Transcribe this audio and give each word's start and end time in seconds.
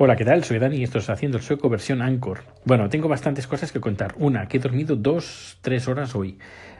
Hola, 0.00 0.14
¿qué 0.14 0.24
tal? 0.24 0.44
Soy 0.44 0.60
Dani 0.60 0.76
y 0.76 0.84
esto 0.84 0.98
es 0.98 1.10
Haciendo 1.10 1.38
el 1.38 1.42
Sueco 1.42 1.68
versión 1.68 2.02
Anchor. 2.02 2.44
Bueno, 2.64 2.88
tengo 2.88 3.08
bastantes 3.08 3.48
cosas 3.48 3.72
que 3.72 3.80
contar. 3.80 4.14
Una, 4.16 4.46
que 4.46 4.58
he 4.58 4.60
dormido 4.60 4.94
dos, 4.94 5.58
tres 5.60 5.88
horas 5.88 6.14
hoy. 6.14 6.38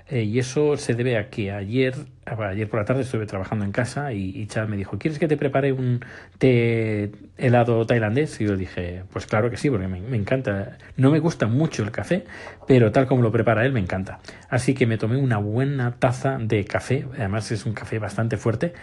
Eh, 0.08 0.22
y 0.22 0.38
eso 0.38 0.76
se 0.76 0.94
debe 0.94 1.18
a 1.18 1.28
que 1.28 1.50
ayer, 1.50 1.96
ayer 2.26 2.68
por 2.68 2.78
la 2.78 2.84
tarde 2.84 3.02
estuve 3.02 3.26
trabajando 3.26 3.64
en 3.64 3.72
casa 3.72 4.12
y, 4.12 4.46
Chad 4.46 4.68
me 4.68 4.76
dijo, 4.76 4.98
¿quieres 4.98 5.18
que 5.18 5.26
te 5.26 5.36
prepare 5.36 5.72
un 5.72 5.98
té 6.38 7.10
helado 7.36 7.84
tailandés? 7.86 8.40
Y 8.40 8.44
yo 8.44 8.56
dije, 8.56 9.02
pues 9.12 9.26
claro 9.26 9.50
que 9.50 9.56
sí, 9.56 9.68
porque 9.68 9.88
me, 9.88 10.00
me 10.00 10.16
encanta. 10.16 10.78
No 10.96 11.10
me 11.10 11.18
gusta 11.18 11.48
mucho 11.48 11.82
el 11.82 11.90
café, 11.90 12.24
pero 12.68 12.92
tal 12.92 13.08
como 13.08 13.22
lo 13.22 13.32
prepara 13.32 13.66
él, 13.66 13.72
me 13.72 13.80
encanta. 13.80 14.20
Así 14.48 14.74
que 14.74 14.86
me 14.86 14.96
tomé 14.96 15.16
una 15.16 15.38
buena 15.38 15.96
taza 15.98 16.38
de 16.38 16.64
café, 16.64 17.04
además 17.16 17.50
es 17.50 17.66
un 17.66 17.72
café 17.72 17.98
bastante 17.98 18.36
fuerte, 18.36 18.74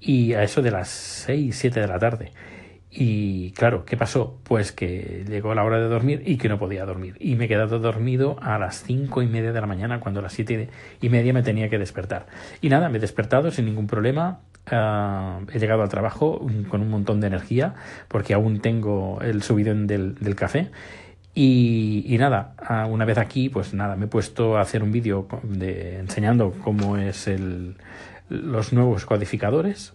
y 0.00 0.32
a 0.32 0.42
eso 0.42 0.62
de 0.62 0.70
las 0.70 0.88
6, 0.88 1.54
7 1.54 1.80
de 1.80 1.86
la 1.86 1.98
tarde. 1.98 2.32
Y 2.96 3.50
claro, 3.52 3.84
¿qué 3.84 3.96
pasó? 3.96 4.38
Pues 4.44 4.70
que 4.70 5.24
llegó 5.28 5.52
la 5.56 5.64
hora 5.64 5.78
de 5.78 5.88
dormir 5.88 6.22
y 6.24 6.36
que 6.36 6.48
no 6.48 6.60
podía 6.60 6.86
dormir. 6.86 7.16
Y 7.18 7.34
me 7.34 7.46
he 7.46 7.48
quedado 7.48 7.80
dormido 7.80 8.36
a 8.40 8.56
las 8.56 8.84
cinco 8.84 9.20
y 9.20 9.26
media 9.26 9.52
de 9.52 9.60
la 9.60 9.66
mañana, 9.66 9.98
cuando 9.98 10.20
a 10.20 10.22
las 10.22 10.32
siete 10.32 10.68
y 11.00 11.08
media 11.08 11.32
me 11.32 11.42
tenía 11.42 11.68
que 11.68 11.76
despertar. 11.76 12.26
Y 12.60 12.68
nada, 12.68 12.88
me 12.88 12.98
he 12.98 13.00
despertado 13.00 13.50
sin 13.50 13.64
ningún 13.64 13.88
problema. 13.88 14.38
Ah, 14.70 15.40
he 15.52 15.58
llegado 15.58 15.82
al 15.82 15.88
trabajo 15.88 16.46
con 16.68 16.82
un 16.82 16.88
montón 16.88 17.20
de 17.20 17.26
energía, 17.26 17.74
porque 18.06 18.32
aún 18.32 18.60
tengo 18.60 19.18
el 19.22 19.42
subidón 19.42 19.88
del, 19.88 20.36
café. 20.36 20.70
Y, 21.34 22.04
y, 22.06 22.16
nada, 22.18 22.54
ah, 22.58 22.86
una 22.86 23.04
vez 23.04 23.18
aquí, 23.18 23.48
pues 23.48 23.74
nada, 23.74 23.96
me 23.96 24.04
he 24.04 24.08
puesto 24.08 24.56
a 24.56 24.60
hacer 24.60 24.84
un 24.84 24.92
vídeo 24.92 25.26
enseñando 25.50 26.52
cómo 26.62 26.96
es 26.96 27.26
el, 27.26 27.74
los 28.28 28.72
nuevos 28.72 29.04
codificadores 29.04 29.94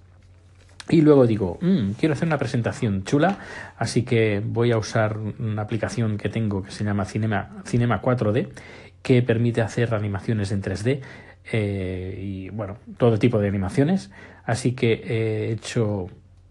y 0.89 1.01
luego 1.01 1.27
digo, 1.27 1.59
mm, 1.61 1.91
quiero 1.99 2.13
hacer 2.13 2.27
una 2.27 2.37
presentación 2.37 3.03
chula, 3.03 3.37
así 3.77 4.03
que 4.03 4.41
voy 4.43 4.71
a 4.71 4.77
usar 4.77 5.17
una 5.17 5.61
aplicación 5.61 6.17
que 6.17 6.29
tengo 6.29 6.63
que 6.63 6.71
se 6.71 6.83
llama 6.83 7.05
Cinema, 7.05 7.61
Cinema 7.65 8.01
4D, 8.01 8.49
que 9.01 9.21
permite 9.21 9.61
hacer 9.61 9.93
animaciones 9.93 10.51
en 10.51 10.61
3D 10.61 11.01
eh, 11.51 12.19
y 12.21 12.49
bueno, 12.49 12.77
todo 12.97 13.17
tipo 13.19 13.39
de 13.39 13.47
animaciones. 13.47 14.11
Así 14.45 14.73
que 14.73 14.93
he 14.93 15.51
hecho, 15.51 16.07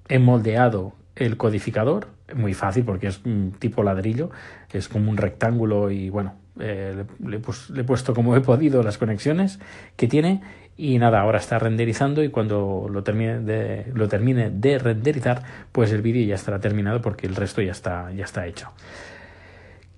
he 0.09 0.19
moldeado 0.19 0.95
el 1.17 1.37
codificador, 1.37 2.09
muy 2.35 2.55
fácil 2.55 2.85
porque 2.85 3.09
es 3.09 3.21
tipo 3.59 3.83
ladrillo, 3.83 4.31
es 4.73 4.89
como 4.89 5.11
un 5.11 5.17
rectángulo 5.17 5.91
y 5.91 6.11
bueno, 6.11 6.35
eh, 6.61 7.05
le, 7.25 7.41
le, 7.71 7.81
he 7.81 7.85
puesto 7.85 8.15
como 8.15 8.37
he 8.37 8.41
podido 8.41 8.83
las 8.83 8.99
conexiones 8.99 9.59
que 9.97 10.07
tiene 10.07 10.43
y 10.79 10.97
nada, 10.99 11.21
ahora 11.21 11.39
está 11.39 11.59
renderizando 11.59 12.23
y 12.23 12.29
cuando 12.29 12.87
lo 12.89 13.03
termine 13.03 13.41
de, 13.41 13.87
lo 13.93 14.09
termine 14.09 14.49
de 14.49 14.79
renderizar, 14.79 15.43
pues 15.73 15.91
el 15.91 16.03
vídeo 16.03 16.25
ya 16.25 16.37
estará 16.37 16.61
terminado 16.61 17.03
porque 17.03 17.27
el 17.27 17.35
resto 17.35 17.61
ya 17.61 17.73
está, 17.73 18.13
ya 18.13 18.25
está 18.25 18.47
hecho. 18.47 18.71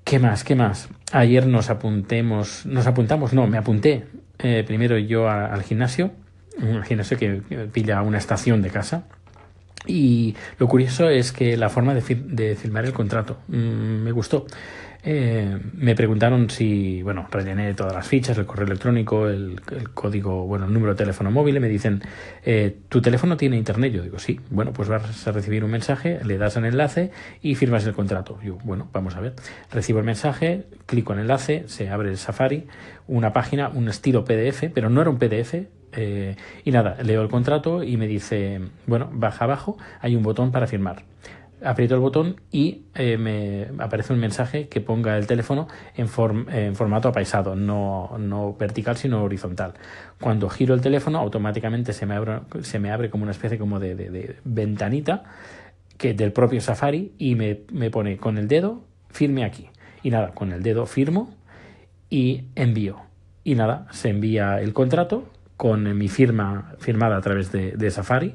¿Qué 0.05 0.19
más? 0.19 0.43
¿Qué 0.43 0.55
más? 0.55 0.89
Ayer 1.13 1.47
nos 1.47 1.69
apuntemos, 1.69 2.65
nos 2.65 2.87
apuntamos, 2.87 3.35
no, 3.35 3.47
me 3.47 3.59
apunté 3.59 4.07
eh, 4.39 4.65
primero 4.67 4.97
yo 4.97 5.29
al 5.29 5.63
gimnasio, 5.63 6.13
un 6.59 6.83
gimnasio 6.83 7.19
que 7.19 7.43
pilla 7.71 8.01
una 8.01 8.17
estación 8.17 8.63
de 8.63 8.71
casa. 8.71 9.05
Y 9.87 10.35
lo 10.59 10.67
curioso 10.67 11.11
es 11.11 11.31
que 11.31 11.59
la 11.59 11.69
forma 11.69 11.95
de, 11.95 12.03
de 12.03 12.57
filmar 12.57 12.87
el 12.87 12.95
contrato 12.95 13.37
mm, 13.49 14.03
me 14.03 14.13
gustó. 14.13 14.47
Eh, 15.03 15.59
me 15.75 15.95
preguntaron 15.95 16.51
si, 16.51 17.03
bueno, 17.03 17.27
rellené 17.31 17.73
todas 17.75 17.95
las 17.95 18.07
fichas, 18.07 18.37
el 18.37 18.47
correo 18.47 18.67
electrónico, 18.67 19.29
el, 19.29 19.61
código, 19.95 20.47
bueno, 20.47 20.67
el 20.67 20.73
número 20.73 20.93
de 20.93 20.99
teléfono 20.99 21.31
móvil, 21.31 21.57
y 21.57 21.61
me 21.61 21.69
dicen, 21.69 22.03
eh, 22.45 22.77
¿tu 22.89 23.01
teléfono 23.01 23.37
tiene 23.37 23.57
internet? 23.57 23.93
Yo 23.93 24.03
digo, 24.03 24.19
sí. 24.19 24.41
Bueno, 24.51 24.73
pues 24.73 24.89
vas 24.89 25.27
a 25.27 25.33
recibir 25.33 25.65
un 25.65 25.71
mensaje, 25.71 26.21
le 26.25 26.37
das 26.39 26.57
el 26.57 26.67
enlace 26.67 27.11
y 27.41 27.55
firmas 27.55 27.87
el 27.87 27.95
contrato. 27.95 28.39
Yo, 28.43 28.59
bueno, 28.65 28.89
vamos 28.93 29.17
a 29.17 29.21
ver. 29.21 29.35
Recibo 29.71 30.01
el 30.01 30.05
mensaje, 30.05 30.67
clico 30.87 31.13
en 31.13 31.21
enlace, 31.21 31.65
se 31.67 31.89
abre 31.89 32.11
el 32.11 32.19
Safari, 32.19 32.67
una 33.07 33.33
página, 33.33 33.69
un 33.71 33.89
estilo 33.89 34.25
PDF, 34.25 34.65
pero 34.75 34.91
no 34.91 35.01
era 35.01 35.11
un 35.11 35.19
PDF, 35.19 35.55
eh, 35.93 36.37
y 36.65 36.71
nada, 36.71 36.99
leo 37.03 37.23
el 37.23 37.29
contrato 37.29 37.83
y 37.83 37.97
me 37.97 38.07
dice, 38.07 38.61
bueno, 38.87 39.11
baja 39.13 39.45
abajo, 39.45 39.77
hay 40.01 40.15
un 40.15 40.23
botón 40.23 40.53
para 40.53 40.67
firmar 40.67 41.05
aprieto 41.65 41.95
el 41.95 42.01
botón 42.01 42.41
y 42.51 42.83
eh, 42.95 43.17
me 43.17 43.69
aparece 43.83 44.13
un 44.13 44.19
mensaje 44.19 44.69
que 44.69 44.81
ponga 44.81 45.17
el 45.17 45.27
teléfono 45.27 45.69
en, 45.95 46.09
en 46.53 46.75
formato 46.75 47.09
apaisado, 47.09 47.55
no, 47.55 48.17
no, 48.19 48.55
vertical 48.55 48.97
sino 48.97 49.23
horizontal. 49.23 49.75
Cuando 50.21 50.49
giro 50.49 50.75
el 50.75 50.81
teléfono 50.81 51.19
automáticamente 51.19 51.93
se 51.93 52.07
me 52.07 52.15
abre, 52.15 52.41
se 52.63 52.79
me 52.79 52.91
abre 52.91 53.11
como 53.11 53.23
una 53.23 53.33
especie 53.33 53.59
como 53.59 53.79
de, 53.79 53.95
de, 53.95 54.37
ventanita 54.45 55.25
que 55.97 56.15
del 56.15 56.33
propio 56.33 56.61
Safari 56.61 57.13
y 57.19 57.35
me, 57.35 57.61
me, 57.73 57.91
pone 57.91 58.17
con 58.17 58.39
el 58.39 58.49
dedo 58.49 58.83
firme 59.11 59.45
aquí. 59.45 59.69
Y 60.03 60.11
nada, 60.11 60.33
con 60.33 60.53
el 60.53 60.63
dedo 60.63 60.87
firmo 60.87 61.35
y 62.09 62.45
envío. 62.55 62.97
Y 63.45 63.55
nada, 63.55 63.87
se 63.91 64.09
envía 64.09 64.61
el 64.61 64.73
contrato 64.73 65.29
con 65.59 65.97
mi 65.97 66.09
firma 66.09 66.75
firmada 66.79 67.19
a 67.19 67.21
través 67.21 67.53
de 67.53 67.91
Safari 67.91 68.35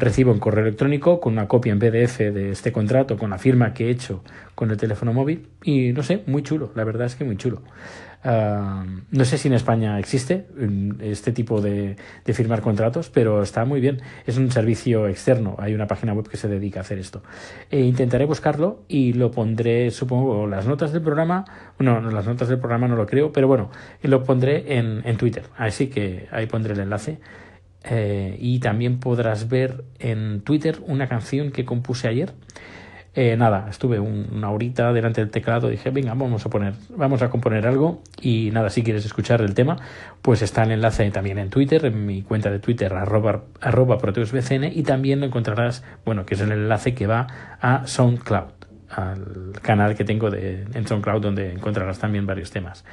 recibo 0.00 0.32
un 0.32 0.38
correo 0.38 0.64
electrónico 0.64 1.20
con 1.20 1.34
una 1.34 1.46
copia 1.46 1.72
en 1.72 1.78
PDF 1.78 2.18
de 2.18 2.50
este 2.50 2.72
contrato, 2.72 3.16
con 3.16 3.30
la 3.30 3.38
firma 3.38 3.72
que 3.72 3.86
he 3.86 3.90
hecho 3.90 4.24
con 4.54 4.70
el 4.70 4.76
teléfono 4.76 5.12
móvil 5.12 5.48
y 5.62 5.92
no 5.92 6.02
sé, 6.02 6.22
muy 6.26 6.42
chulo, 6.42 6.72
la 6.74 6.84
verdad 6.84 7.06
es 7.06 7.14
que 7.14 7.24
muy 7.24 7.36
chulo. 7.36 7.62
Uh, 8.22 8.84
no 9.12 9.24
sé 9.24 9.38
si 9.38 9.48
en 9.48 9.54
España 9.54 9.98
existe 9.98 10.46
mm, 10.54 11.00
este 11.00 11.32
tipo 11.32 11.62
de, 11.62 11.96
de, 12.22 12.34
firmar 12.34 12.60
contratos, 12.60 13.08
pero 13.08 13.42
está 13.42 13.64
muy 13.64 13.80
bien. 13.80 14.02
Es 14.26 14.36
un 14.36 14.50
servicio 14.50 15.08
externo, 15.08 15.56
hay 15.58 15.72
una 15.72 15.86
página 15.86 16.12
web 16.12 16.28
que 16.28 16.36
se 16.36 16.46
dedica 16.46 16.80
a 16.80 16.82
hacer 16.82 16.98
esto. 16.98 17.22
E 17.70 17.80
intentaré 17.80 18.26
buscarlo 18.26 18.82
y 18.88 19.14
lo 19.14 19.30
pondré, 19.30 19.90
supongo, 19.90 20.46
las 20.46 20.66
notas 20.66 20.92
del 20.92 21.00
programa. 21.00 21.46
No, 21.78 21.98
las 22.10 22.26
notas 22.26 22.48
del 22.48 22.58
programa 22.58 22.88
no 22.88 22.96
lo 22.96 23.06
creo, 23.06 23.32
pero 23.32 23.48
bueno, 23.48 23.70
lo 24.02 24.22
pondré 24.22 24.76
en, 24.76 25.00
en 25.06 25.16
Twitter. 25.16 25.44
Así 25.56 25.86
que 25.86 26.28
ahí 26.30 26.44
pondré 26.44 26.74
el 26.74 26.80
enlace 26.80 27.20
eh, 27.84 28.36
y 28.38 28.60
también 28.60 28.98
podrás 29.00 29.48
ver 29.48 29.84
en 29.98 30.42
Twitter 30.42 30.78
una 30.86 31.08
canción 31.08 31.50
que 31.50 31.64
compuse 31.64 32.08
ayer. 32.08 32.32
Eh, 33.12 33.36
nada, 33.36 33.66
estuve 33.68 33.98
una 33.98 34.50
horita 34.50 34.92
delante 34.92 35.20
del 35.20 35.30
teclado, 35.30 35.68
dije, 35.68 35.90
venga, 35.90 36.14
vamos 36.14 36.46
a 36.46 36.48
poner, 36.48 36.74
vamos 36.90 37.22
a 37.22 37.28
componer 37.28 37.66
algo 37.66 38.02
y 38.20 38.50
nada, 38.52 38.70
si 38.70 38.84
quieres 38.84 39.04
escuchar 39.04 39.40
el 39.40 39.54
tema, 39.54 39.78
pues 40.22 40.42
está 40.42 40.62
el 40.62 40.70
enlace 40.70 41.10
también 41.10 41.38
en 41.38 41.50
Twitter, 41.50 41.84
en 41.86 42.06
mi 42.06 42.22
cuenta 42.22 42.52
de 42.52 42.60
Twitter, 42.60 42.92
arroba, 42.92 43.42
arroba 43.60 43.98
proteusbcn 43.98 44.64
y 44.72 44.84
también 44.84 45.18
lo 45.18 45.26
encontrarás, 45.26 45.82
bueno, 46.04 46.24
que 46.24 46.34
es 46.34 46.40
el 46.40 46.52
enlace 46.52 46.94
que 46.94 47.08
va 47.08 47.26
a 47.60 47.84
SoundCloud, 47.84 48.52
al 48.90 49.52
canal 49.60 49.96
que 49.96 50.04
tengo 50.04 50.30
de, 50.30 50.66
en 50.72 50.86
SoundCloud 50.86 51.20
donde 51.20 51.52
encontrarás 51.52 51.98
también 51.98 52.26
varios 52.26 52.52
temas. 52.52 52.84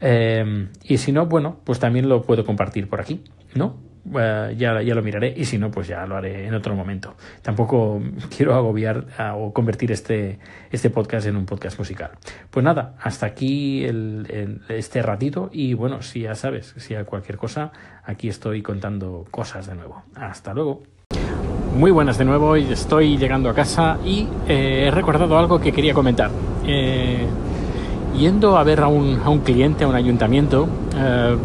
Eh, 0.00 0.68
y 0.84 0.96
si 0.96 1.12
no, 1.12 1.26
bueno, 1.26 1.60
pues 1.64 1.78
también 1.78 2.08
lo 2.08 2.22
puedo 2.22 2.46
compartir 2.46 2.88
por 2.88 3.02
aquí, 3.02 3.24
¿no? 3.54 3.89
Eh, 4.18 4.54
ya, 4.56 4.82
ya 4.82 4.94
lo 4.94 5.02
miraré 5.02 5.32
y 5.36 5.44
si 5.44 5.58
no, 5.58 5.70
pues 5.70 5.88
ya 5.88 6.06
lo 6.06 6.16
haré 6.16 6.46
en 6.46 6.54
otro 6.54 6.74
momento. 6.74 7.14
Tampoco 7.42 8.00
quiero 8.36 8.54
agobiar 8.54 9.06
o 9.36 9.52
convertir 9.52 9.92
este, 9.92 10.38
este 10.70 10.90
podcast 10.90 11.26
en 11.26 11.36
un 11.36 11.46
podcast 11.46 11.78
musical. 11.78 12.10
Pues 12.50 12.64
nada, 12.64 12.94
hasta 13.00 13.26
aquí 13.26 13.84
el, 13.84 14.62
este 14.68 15.02
ratito 15.02 15.50
y 15.52 15.74
bueno, 15.74 16.02
si 16.02 16.20
ya 16.22 16.34
sabes, 16.34 16.74
si 16.76 16.94
hay 16.94 17.04
cualquier 17.04 17.36
cosa, 17.36 17.72
aquí 18.04 18.28
estoy 18.28 18.62
contando 18.62 19.26
cosas 19.30 19.66
de 19.66 19.74
nuevo. 19.74 20.02
Hasta 20.14 20.54
luego. 20.54 20.82
Muy 21.76 21.92
buenas 21.92 22.18
de 22.18 22.24
nuevo, 22.24 22.56
estoy 22.56 23.16
llegando 23.16 23.48
a 23.48 23.54
casa 23.54 23.98
y 24.04 24.26
eh, 24.48 24.86
he 24.86 24.90
recordado 24.90 25.38
algo 25.38 25.60
que 25.60 25.72
quería 25.72 25.94
comentar. 25.94 26.30
Eh, 26.66 27.26
yendo 28.16 28.58
a 28.58 28.64
ver 28.64 28.80
a 28.80 28.88
un, 28.88 29.20
a 29.24 29.28
un 29.28 29.40
cliente, 29.40 29.84
a 29.84 29.88
un 29.88 29.94
ayuntamiento, 29.94 30.66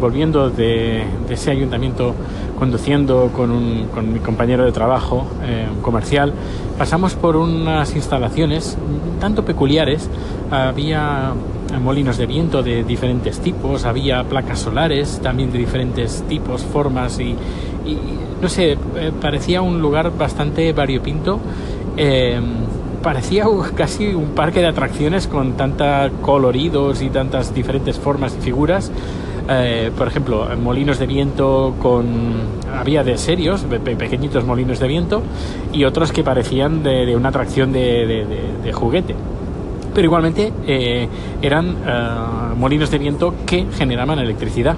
volviendo 0.00 0.50
de, 0.50 1.04
de, 1.26 1.34
ese 1.34 1.50
ayuntamiento 1.50 2.14
conduciendo 2.58 3.30
con, 3.34 3.50
un, 3.50 3.86
con 3.94 4.12
mi 4.12 4.18
compañero 4.18 4.64
de 4.64 4.72
trabajo 4.72 5.26
eh, 5.44 5.66
comercial, 5.82 6.32
pasamos 6.78 7.14
por 7.14 7.36
unas 7.36 7.94
instalaciones 7.94 8.76
tanto 9.20 9.44
peculiares. 9.44 10.08
Había 10.50 11.32
molinos 11.80 12.16
de 12.16 12.26
viento 12.26 12.62
de 12.62 12.84
diferentes 12.84 13.40
tipos, 13.40 13.84
había 13.84 14.24
placas 14.24 14.60
solares 14.60 15.20
también 15.22 15.52
de 15.52 15.58
diferentes 15.58 16.22
tipos, 16.28 16.62
formas 16.62 17.20
y, 17.20 17.34
no 18.40 18.48
sé, 18.48 18.72
eh, 18.72 19.12
parecía 19.20 19.62
un 19.62 19.80
lugar 19.80 20.16
bastante 20.16 20.72
variopinto. 20.72 21.38
Eh, 21.96 22.40
parecía 23.06 23.44
casi 23.76 24.08
un 24.08 24.30
parque 24.30 24.58
de 24.58 24.66
atracciones 24.66 25.28
con 25.28 25.52
tantos 25.52 26.10
coloridos 26.22 27.02
y 27.02 27.08
tantas 27.08 27.54
diferentes 27.54 28.00
formas 28.00 28.34
y 28.36 28.42
figuras. 28.42 28.90
Eh, 29.48 29.92
por 29.96 30.08
ejemplo, 30.08 30.48
molinos 30.60 30.98
de 30.98 31.06
viento 31.06 31.76
con... 31.80 32.04
Había 32.76 33.04
de 33.04 33.16
serios, 33.16 33.62
pequeñitos 33.62 34.44
molinos 34.44 34.80
de 34.80 34.88
viento, 34.88 35.22
y 35.72 35.84
otros 35.84 36.10
que 36.10 36.24
parecían 36.24 36.82
de, 36.82 37.14
una 37.14 37.28
atracción 37.28 37.70
de, 37.70 38.72
juguete. 38.74 39.14
Pero 39.94 40.04
igualmente 40.04 40.52
eh, 40.66 41.08
eran 41.42 41.76
eh, 41.86 42.54
molinos 42.58 42.90
de 42.90 42.98
viento 42.98 43.34
que 43.46 43.66
generaban 43.78 44.18
electricidad 44.18 44.74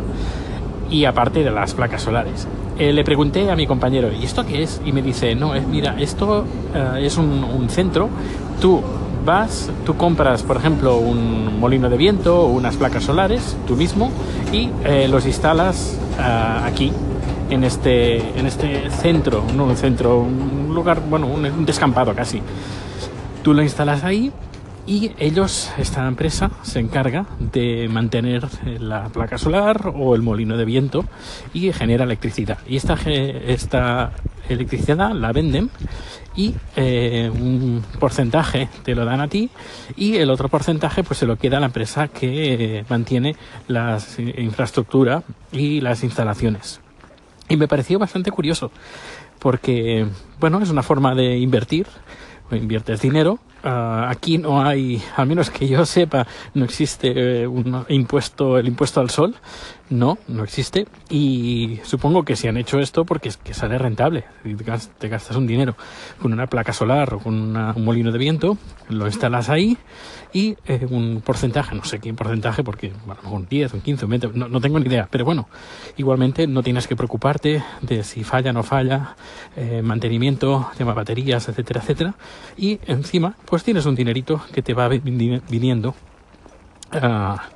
y 0.91 1.05
aparte 1.05 1.43
de 1.43 1.51
las 1.51 1.75
placas 1.75 2.03
solares. 2.03 2.47
le 2.79 3.05
pregunté 3.05 3.51
a 3.51 3.57
mi 3.57 3.67
compañero, 3.67 4.11
¿y 4.13 4.25
esto 4.25 4.47
qué 4.47 4.63
es? 4.63 4.81
Y 4.85 4.93
me 4.93 5.03
dice, 5.03 5.35
no, 5.35 5.53
mira, 5.69 5.97
esto 5.99 6.45
es 6.99 7.17
un, 7.17 7.45
un, 7.45 7.69
centro 7.69 8.09
tú 8.61 8.83
vas, 9.25 9.71
tú 9.85 9.97
compras, 9.97 10.43
por 10.43 10.57
ejemplo, 10.57 10.97
un 10.99 11.61
molino 11.61 11.89
de 11.89 11.97
viento 11.97 12.43
o 12.43 12.47
unas 12.47 12.77
placas 12.77 13.05
solares, 13.05 13.57
tú 13.67 13.77
mismo, 13.77 14.11
y 14.53 14.71
eh, 14.85 15.09
los 15.09 15.27
instalas 15.27 15.99
ah, 16.19 16.65
aquí, 16.65 16.93
en 17.51 17.65
este, 17.65 18.39
en 18.39 18.47
este 18.47 18.91
centro, 18.91 19.43
no 19.57 19.65
un 19.65 19.77
centro, 19.77 20.21
un 20.21 20.75
lugar, 20.75 21.01
bueno, 21.09 21.27
un 21.27 21.65
descampado 21.65 22.15
casi. 22.15 22.43
Tú 23.43 23.55
lo 23.55 23.63
instalas 23.63 24.05
ahí 24.05 24.33
y 24.89 25.13
ellos, 25.19 25.71
esta 25.77 26.09
empresa, 26.09 26.51
se 26.63 26.81
encarga 26.81 27.27
de 27.39 27.89
mantener 27.91 28.49
la 28.81 29.11
placa 29.11 29.37
solar 29.37 29.93
o 29.95 30.15
el 30.15 30.23
molino 30.23 30.57
de 30.57 30.65
viento 30.65 31.05
y 31.53 31.71
genera 31.75 32.05
electricidad. 32.05 32.59
Y 32.67 32.77
esta, 32.77 32.95
esta 33.05 34.13
electricidad 34.49 35.13
la 35.13 35.31
venden 35.33 35.71
y 36.35 36.55
eh, 36.75 37.31
un 37.31 37.85
porcentaje 38.01 38.71
te 38.83 38.95
lo 38.95 39.05
dan 39.05 39.21
a 39.21 39.29
ti 39.29 39.51
y 39.95 40.17
el 40.17 40.31
otro 40.31 40.49
porcentaje 40.49 41.05
pues 41.05 41.19
se 41.19 41.27
lo 41.27 41.37
queda 41.37 41.59
a 41.59 41.61
la 41.61 41.67
empresa 41.67 42.09
que 42.09 42.87
mantiene 42.89 43.37
la 43.67 43.99
infraestructura 44.39 45.23
y 45.53 45.83
las 45.83 46.03
instalaciones. 46.03 46.81
Y 47.51 47.59
me 47.59 47.69
pareció 47.69 47.99
bastante 47.99 48.31
curioso 48.31 48.71
porque, 49.39 50.07
bueno, 50.41 50.63
es 50.63 50.71
una 50.71 50.83
forma 50.83 51.15
de 51.15 51.37
invertir 51.37 51.87
inviertes 52.57 53.03
dinero. 53.03 53.39
Uh, 53.65 54.07
aquí 54.09 54.39
no 54.39 54.63
hay, 54.63 55.03
al 55.17 55.27
menos 55.27 55.51
que 55.51 55.67
yo 55.67 55.85
sepa, 55.85 56.27
no 56.55 56.65
existe 56.65 57.43
eh, 57.43 57.47
un 57.47 57.85
impuesto, 57.89 58.57
el 58.57 58.69
impuesto 58.69 59.01
al 59.01 59.11
sol. 59.11 59.35
No, 59.91 60.19
no 60.29 60.45
existe. 60.45 60.87
Y 61.09 61.81
supongo 61.83 62.25
que 62.25 62.37
si 62.37 62.47
han 62.47 62.59
hecho 62.59 62.79
esto 62.79 63.05
porque 63.05 63.31
es 63.31 63.37
que 63.39 63.55
sale 63.55 63.79
rentable. 63.79 64.25
Te 64.99 65.09
gastas 65.09 65.37
un 65.37 65.47
dinero 65.47 65.77
con 66.21 66.33
una 66.33 66.47
placa 66.47 66.73
solar 66.73 67.15
o 67.15 67.19
con 67.19 67.57
un 67.57 67.85
molino 67.85 68.13
de 68.13 68.19
viento, 68.19 68.59
lo 68.91 69.07
instalas 69.07 69.49
ahí 69.49 69.79
y 70.33 70.57
eh, 70.67 70.87
un 70.91 71.23
porcentaje, 71.25 71.75
no 71.75 71.85
sé 71.85 72.01
qué 72.01 72.13
porcentaje, 72.13 72.63
porque 72.63 72.93
bueno, 73.07 73.21
un 73.31 73.47
10, 73.49 73.75
un 73.75 73.81
15, 73.81 74.05
un 74.05 74.11
20, 74.11 74.31
no, 74.35 74.49
no, 74.49 74.61
tengo 74.61 74.79
ni 74.79 74.87
idea. 74.87 75.09
Pero 75.11 75.25
bueno, 75.25 75.49
igualmente 75.97 76.47
no 76.47 76.63
tienes 76.63 76.87
que 76.87 76.97
preocuparte 76.97 77.63
de 77.81 78.05
si 78.05 78.25
falla 78.25 78.51
o 78.51 78.53
no 78.53 78.63
falla, 78.63 79.17
eh, 79.57 79.81
mantenimiento, 79.83 80.71
tema 80.77 80.93
baterías, 80.93 81.49
etcétera, 81.49 81.81
etcétera. 81.81 82.15
Y 82.57 82.79
encima, 82.87 83.37
pues 83.49 83.65
tienes 83.65 83.87
un 83.87 83.95
dinerito 83.95 84.41
que 84.53 84.63
te 84.63 84.75
va 84.75 84.89
viniendo. 84.89 85.95
a 86.93 87.49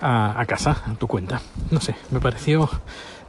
a, 0.00 0.44
casa, 0.46 0.82
a 0.86 0.94
tu 0.94 1.06
cuenta. 1.06 1.40
No 1.70 1.80
sé, 1.80 1.94
me 2.10 2.20
pareció 2.20 2.68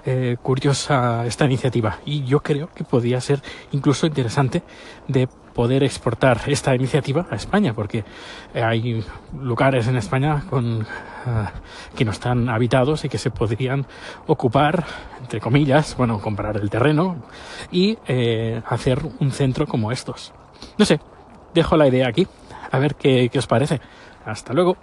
eh, 0.05 0.37
curiosa 0.41 1.25
esta 1.25 1.45
iniciativa 1.45 1.99
y 2.05 2.23
yo 2.23 2.41
creo 2.41 2.69
que 2.73 2.83
podría 2.83 3.21
ser 3.21 3.41
incluso 3.71 4.07
interesante 4.07 4.63
de 5.07 5.27
poder 5.27 5.83
exportar 5.83 6.41
esta 6.47 6.73
iniciativa 6.73 7.27
a 7.29 7.35
España 7.35 7.73
porque 7.73 8.05
hay 8.53 9.03
lugares 9.37 9.85
en 9.87 9.97
España 9.97 10.45
con, 10.49 10.87
ah, 11.25 11.51
que 11.93 12.05
no 12.05 12.11
están 12.11 12.47
habitados 12.49 13.03
y 13.03 13.09
que 13.09 13.17
se 13.17 13.31
podrían 13.31 13.85
ocupar 14.27 14.85
entre 15.21 15.41
comillas 15.41 15.97
bueno 15.97 16.21
comprar 16.21 16.55
el 16.55 16.69
terreno 16.69 17.17
y 17.69 17.97
eh, 18.07 18.61
hacer 18.65 19.01
un 19.19 19.31
centro 19.31 19.67
como 19.67 19.91
estos 19.91 20.31
no 20.77 20.85
sé 20.85 21.01
dejo 21.53 21.77
la 21.77 21.87
idea 21.87 22.07
aquí. 22.07 22.27
A 22.71 22.79
ver 22.79 22.95
qué, 22.95 23.29
qué 23.31 23.39
os 23.39 23.47
parece. 23.47 23.79
Hasta 24.25 24.53
luego 24.53 24.77